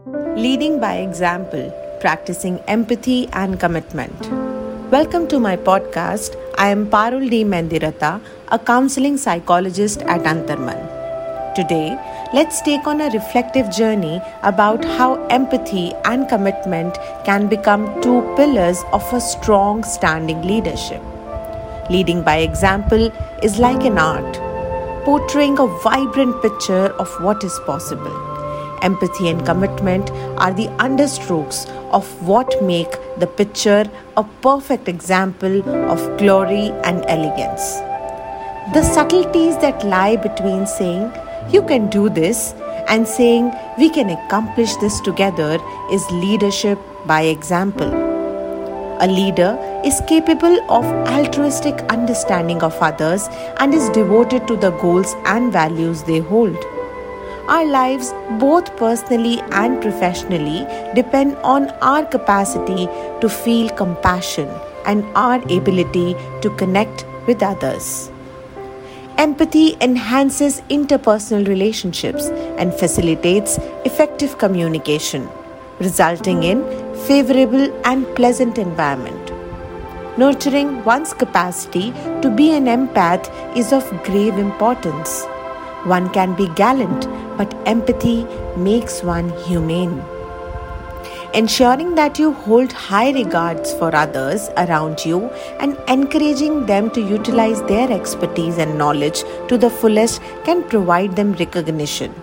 Leading 0.00 0.80
by 0.80 0.94
example, 0.96 1.70
practicing 2.00 2.58
empathy 2.60 3.28
and 3.34 3.60
commitment. 3.60 4.30
Welcome 4.90 5.28
to 5.28 5.38
my 5.38 5.56
podcast. 5.56 6.34
I 6.56 6.68
am 6.68 6.86
Parul 6.86 7.28
D. 7.28 7.44
Mendiratta, 7.44 8.20
a 8.48 8.58
counseling 8.58 9.18
psychologist 9.18 10.00
at 10.02 10.22
Antarman. 10.22 10.80
Today, 11.54 11.98
let's 12.32 12.62
take 12.62 12.86
on 12.86 13.02
a 13.02 13.10
reflective 13.10 13.70
journey 13.70 14.22
about 14.42 14.82
how 14.82 15.26
empathy 15.26 15.92
and 16.06 16.28
commitment 16.28 16.96
can 17.26 17.46
become 17.48 18.00
two 18.00 18.22
pillars 18.34 18.82
of 18.92 19.12
a 19.12 19.20
strong 19.20 19.84
standing 19.84 20.40
leadership. 20.42 21.02
Leading 21.90 22.22
by 22.22 22.38
example 22.38 23.12
is 23.42 23.58
like 23.58 23.84
an 23.84 23.98
art, 23.98 24.36
portraying 25.04 25.58
a 25.58 25.66
vibrant 25.82 26.40
picture 26.40 26.86
of 26.98 27.08
what 27.20 27.44
is 27.44 27.60
possible. 27.66 28.31
Empathy 28.82 29.28
and 29.28 29.44
commitment 29.46 30.10
are 30.38 30.52
the 30.52 30.66
understrokes 30.86 31.68
of 31.92 32.06
what 32.26 32.62
make 32.62 32.90
the 33.18 33.26
picture 33.26 33.84
a 34.16 34.24
perfect 34.42 34.88
example 34.88 35.62
of 35.90 36.18
glory 36.18 36.70
and 36.84 37.04
elegance. 37.06 37.78
The 38.74 38.82
subtleties 38.82 39.56
that 39.58 39.84
lie 39.84 40.16
between 40.16 40.66
saying, 40.66 41.12
You 41.50 41.62
can 41.62 41.90
do 41.90 42.08
this, 42.08 42.54
and 42.88 43.06
saying, 43.06 43.52
We 43.78 43.88
can 43.88 44.10
accomplish 44.10 44.74
this 44.76 45.00
together 45.00 45.58
is 45.90 46.10
leadership 46.10 46.78
by 47.06 47.22
example. 47.22 47.92
A 49.00 49.06
leader 49.06 49.58
is 49.84 50.00
capable 50.06 50.60
of 50.70 50.84
altruistic 51.06 51.74
understanding 51.92 52.62
of 52.62 52.74
others 52.80 53.28
and 53.58 53.74
is 53.74 53.88
devoted 53.90 54.46
to 54.48 54.56
the 54.56 54.70
goals 54.70 55.14
and 55.24 55.52
values 55.52 56.02
they 56.04 56.18
hold. 56.18 56.71
Our 57.52 57.66
lives, 57.66 58.14
both 58.40 58.74
personally 58.78 59.38
and 59.50 59.82
professionally, 59.82 60.66
depend 60.94 61.36
on 61.54 61.68
our 61.82 62.02
capacity 62.02 62.86
to 63.20 63.28
feel 63.28 63.68
compassion 63.68 64.48
and 64.86 65.04
our 65.14 65.36
ability 65.56 66.14
to 66.40 66.48
connect 66.56 67.04
with 67.26 67.42
others. 67.42 68.10
Empathy 69.18 69.76
enhances 69.82 70.62
interpersonal 70.70 71.46
relationships 71.46 72.28
and 72.56 72.72
facilitates 72.72 73.58
effective 73.84 74.38
communication, 74.38 75.28
resulting 75.78 76.44
in 76.44 76.64
favorable 77.06 77.70
and 77.84 78.06
pleasant 78.16 78.56
environment. 78.56 79.30
Nurturing 80.16 80.82
one's 80.84 81.12
capacity 81.12 81.92
to 82.22 82.30
be 82.34 82.54
an 82.54 82.64
empath 82.64 83.28
is 83.54 83.74
of 83.74 83.86
grave 84.04 84.38
importance. 84.38 85.26
One 85.84 86.08
can 86.10 86.34
be 86.34 86.46
gallant, 86.54 87.06
but 87.36 87.54
empathy 87.66 88.26
makes 88.56 89.02
one 89.02 89.30
humane. 89.44 90.02
Ensuring 91.34 91.94
that 91.94 92.18
you 92.18 92.32
hold 92.32 92.72
high 92.72 93.10
regards 93.12 93.72
for 93.72 93.94
others 93.96 94.50
around 94.58 95.02
you 95.02 95.30
and 95.60 95.78
encouraging 95.88 96.66
them 96.66 96.90
to 96.90 97.00
utilize 97.00 97.62
their 97.62 97.90
expertise 97.90 98.58
and 98.58 98.76
knowledge 98.76 99.24
to 99.48 99.56
the 99.56 99.70
fullest 99.70 100.20
can 100.44 100.62
provide 100.64 101.16
them 101.16 101.32
recognition. 101.32 102.14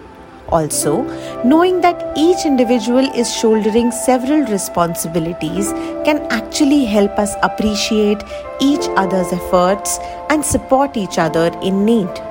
Also, 0.49 1.01
knowing 1.43 1.81
that 1.81 2.13
each 2.15 2.45
individual 2.45 3.05
is 3.15 3.33
shouldering 3.35 3.91
several 3.91 4.45
responsibilities 4.45 5.71
can 6.05 6.25
actually 6.29 6.85
help 6.85 7.17
us 7.17 7.33
appreciate 7.41 8.23
each 8.59 8.87
other's 8.95 9.31
efforts 9.33 9.99
and 10.29 10.43
support 10.45 10.97
each 10.97 11.17
other 11.17 11.51
in 11.63 11.85
need. 11.85 12.28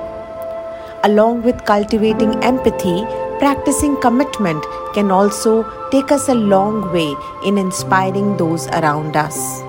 Along 1.03 1.43
with 1.43 1.63
cultivating 1.63 2.43
empathy, 2.43 3.05
practicing 3.39 3.95
commitment 4.01 4.61
can 4.93 5.11
also 5.11 5.63
take 5.91 6.11
us 6.11 6.27
a 6.27 6.35
long 6.35 6.91
way 6.91 7.15
in 7.45 7.57
inspiring 7.57 8.35
those 8.35 8.67
around 8.67 9.15
us. 9.15 9.61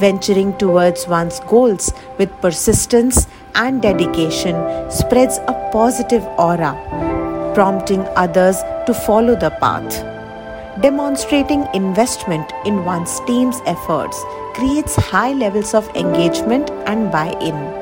Venturing 0.00 0.56
towards 0.56 1.06
one's 1.06 1.40
goals 1.40 1.92
with 2.16 2.30
persistence 2.40 3.26
and 3.54 3.82
dedication 3.82 4.56
spreads 4.90 5.36
a 5.46 5.70
positive 5.72 6.24
aura, 6.38 6.72
prompting 7.54 8.00
others 8.16 8.56
to 8.86 8.94
follow 8.94 9.36
the 9.36 9.50
path. 9.60 10.02
Demonstrating 10.80 11.66
investment 11.74 12.50
in 12.64 12.82
one's 12.86 13.20
team's 13.26 13.60
efforts 13.66 14.18
creates 14.54 14.96
high 14.96 15.34
levels 15.34 15.74
of 15.74 15.86
engagement 15.94 16.70
and 16.86 17.12
buy 17.12 17.30
in 17.42 17.81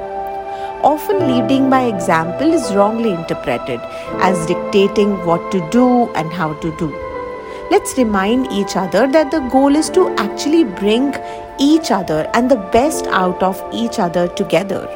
often 0.82 1.26
leading 1.26 1.68
by 1.70 1.84
example 1.84 2.52
is 2.52 2.74
wrongly 2.74 3.10
interpreted 3.10 3.80
as 4.28 4.46
dictating 4.46 5.12
what 5.26 5.50
to 5.52 5.60
do 5.70 6.08
and 6.14 6.32
how 6.32 6.54
to 6.54 6.76
do. 6.76 6.88
Let's 7.70 7.96
remind 7.96 8.50
each 8.50 8.76
other 8.76 9.06
that 9.06 9.30
the 9.30 9.40
goal 9.50 9.76
is 9.76 9.90
to 9.90 10.08
actually 10.16 10.64
bring 10.64 11.14
each 11.58 11.90
other 11.90 12.28
and 12.34 12.50
the 12.50 12.56
best 12.72 13.06
out 13.08 13.42
of 13.42 13.62
each 13.72 13.98
other 13.98 14.26
together 14.28 14.88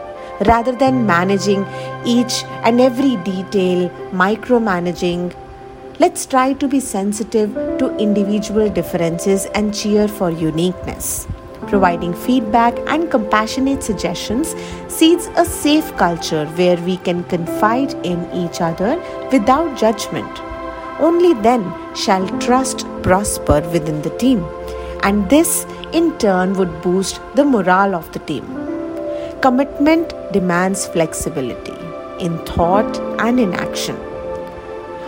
rather 0.46 0.72
than 0.72 1.06
managing 1.06 1.64
each 2.04 2.42
and 2.64 2.80
every 2.80 3.16
detail, 3.18 3.88
micromanaging. 4.10 5.34
Let's 6.00 6.26
try 6.26 6.54
to 6.54 6.66
be 6.66 6.80
sensitive 6.80 7.54
to 7.78 7.96
individual 7.98 8.68
differences 8.68 9.46
and 9.54 9.72
cheer 9.72 10.08
for 10.08 10.30
uniqueness 10.30 11.28
providing 11.66 12.14
feedback 12.14 12.74
and 12.86 13.10
compassionate 13.10 13.82
suggestions 13.82 14.54
seeds 14.88 15.28
a 15.36 15.44
safe 15.44 15.94
culture 15.96 16.46
where 16.60 16.76
we 16.78 16.96
can 16.98 17.24
confide 17.24 17.94
in 18.06 18.30
each 18.32 18.60
other 18.60 18.96
without 19.32 19.76
judgment. 19.76 20.40
Only 21.00 21.34
then 21.34 21.72
shall 21.94 22.26
trust 22.38 22.86
prosper 23.02 23.60
within 23.72 24.02
the 24.02 24.16
team, 24.18 24.44
and 25.02 25.28
this 25.28 25.66
in 25.92 26.16
turn 26.18 26.54
would 26.54 26.80
boost 26.82 27.20
the 27.34 27.44
morale 27.44 27.94
of 27.94 28.12
the 28.12 28.20
team. 28.20 28.44
Commitment 29.40 30.14
demands 30.32 30.86
flexibility 30.86 31.76
in 32.18 32.38
thought 32.46 32.98
and 33.18 33.40
in 33.40 33.52
action. 33.54 33.96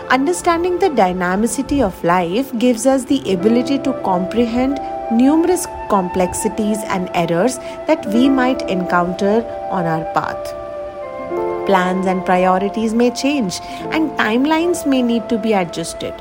Understanding 0.09 0.79
the 0.79 0.89
dynamicity 0.89 1.81
of 1.83 2.01
life 2.03 2.57
gives 2.57 2.85
us 2.85 3.05
the 3.05 3.19
ability 3.33 3.79
to 3.79 3.93
comprehend 4.03 4.79
numerous 5.11 5.65
complexities 5.89 6.77
and 6.87 7.09
errors 7.13 7.57
that 7.87 8.05
we 8.07 8.27
might 8.29 8.61
encounter 8.69 9.45
on 9.71 9.85
our 9.85 10.03
path. 10.13 10.53
Plans 11.65 12.05
and 12.05 12.25
priorities 12.25 12.93
may 12.93 13.11
change, 13.11 13.59
and 13.91 14.11
timelines 14.11 14.85
may 14.85 15.01
need 15.01 15.27
to 15.29 15.37
be 15.37 15.53
adjusted. 15.53 16.13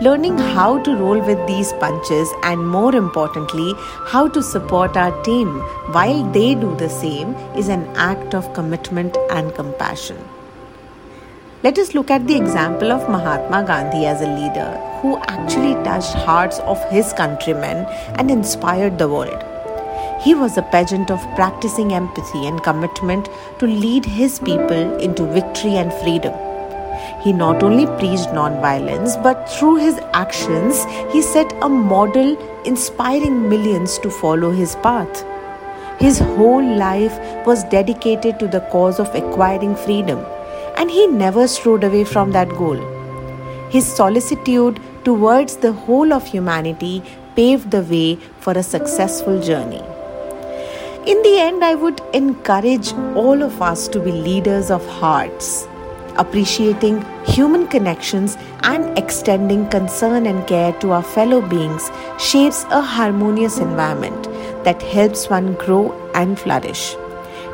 Learning 0.00 0.38
how 0.38 0.80
to 0.82 0.96
roll 0.96 1.20
with 1.20 1.44
these 1.48 1.72
punches 1.74 2.28
and, 2.44 2.68
more 2.68 2.94
importantly, 2.94 3.74
how 4.06 4.28
to 4.28 4.42
support 4.42 4.96
our 4.96 5.22
team 5.22 5.48
while 5.92 6.24
they 6.32 6.54
do 6.54 6.74
the 6.76 6.88
same 6.88 7.34
is 7.56 7.68
an 7.68 7.84
act 7.96 8.34
of 8.34 8.52
commitment 8.54 9.16
and 9.30 9.54
compassion. 9.54 10.16
Let 11.64 11.76
us 11.76 11.92
look 11.92 12.08
at 12.08 12.24
the 12.28 12.36
example 12.36 12.92
of 12.92 13.08
Mahatma 13.10 13.64
Gandhi 13.64 14.06
as 14.06 14.20
a 14.20 14.32
leader 14.32 14.80
who 15.02 15.18
actually 15.26 15.74
touched 15.82 16.14
hearts 16.14 16.60
of 16.60 16.78
his 16.88 17.12
countrymen 17.12 17.84
and 18.14 18.30
inspired 18.30 18.96
the 18.96 19.08
world. 19.08 19.42
He 20.22 20.36
was 20.36 20.56
a 20.56 20.62
pageant 20.62 21.10
of 21.10 21.20
practicing 21.34 21.92
empathy 21.94 22.46
and 22.46 22.62
commitment 22.62 23.28
to 23.58 23.66
lead 23.66 24.04
his 24.04 24.38
people 24.38 24.96
into 24.98 25.24
victory 25.24 25.74
and 25.74 25.92
freedom. 25.94 26.32
He 27.24 27.32
not 27.32 27.64
only 27.64 27.86
preached 27.98 28.28
nonviolence, 28.28 29.20
but 29.20 29.50
through 29.50 29.78
his 29.78 29.98
actions, 30.14 30.84
he 31.12 31.20
set 31.20 31.52
a 31.60 31.68
model 31.68 32.38
inspiring 32.66 33.48
millions 33.48 33.98
to 33.98 34.10
follow 34.10 34.52
his 34.52 34.76
path. 34.76 35.24
His 35.98 36.20
whole 36.20 36.76
life 36.76 37.18
was 37.44 37.64
dedicated 37.64 38.38
to 38.38 38.46
the 38.46 38.60
cause 38.70 39.00
of 39.00 39.12
acquiring 39.12 39.74
freedom 39.74 40.24
and 40.78 40.90
he 40.90 41.06
never 41.06 41.46
strode 41.46 41.84
away 41.84 42.04
from 42.04 42.32
that 42.32 42.48
goal. 42.50 42.80
His 43.70 43.86
solicitude 43.86 44.80
towards 45.04 45.56
the 45.56 45.72
whole 45.72 46.12
of 46.12 46.26
humanity 46.26 47.02
paved 47.36 47.70
the 47.70 47.82
way 47.82 48.16
for 48.40 48.52
a 48.52 48.62
successful 48.62 49.40
journey. 49.40 49.82
In 51.06 51.22
the 51.22 51.38
end, 51.40 51.64
I 51.64 51.74
would 51.74 52.00
encourage 52.12 52.92
all 53.14 53.42
of 53.42 53.60
us 53.62 53.88
to 53.88 54.00
be 54.00 54.12
leaders 54.12 54.70
of 54.70 54.86
hearts, 54.86 55.66
appreciating 56.16 57.04
human 57.24 57.66
connections 57.66 58.36
and 58.62 58.98
extending 58.98 59.68
concern 59.68 60.26
and 60.26 60.46
care 60.46 60.72
to 60.84 60.92
our 60.92 61.02
fellow 61.02 61.40
beings 61.40 61.90
shapes 62.18 62.64
a 62.70 62.80
harmonious 62.80 63.58
environment 63.58 64.24
that 64.64 64.82
helps 64.82 65.28
one 65.28 65.54
grow 65.54 65.84
and 66.14 66.38
flourish 66.38 66.94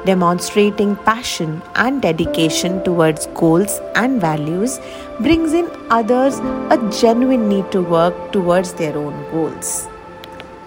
demonstrating 0.04 0.96
passion 0.96 1.62
and 1.74 2.02
dedication 2.02 2.82
towards 2.84 3.26
goals 3.28 3.80
and 3.94 4.20
values 4.20 4.78
brings 5.20 5.52
in 5.52 5.68
others 5.90 6.38
a 6.70 6.78
genuine 7.00 7.48
need 7.48 7.70
to 7.72 7.82
work 7.82 8.32
towards 8.32 8.74
their 8.74 8.96
own 8.96 9.30
goals. 9.30 9.88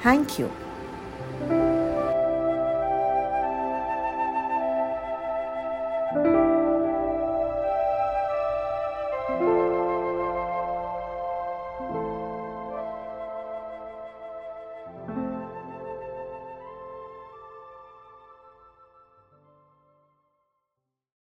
Thank 0.01 0.39
you. 0.39 0.51